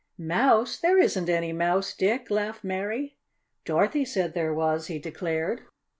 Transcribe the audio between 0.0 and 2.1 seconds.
"Mouse? There isn't any mouse,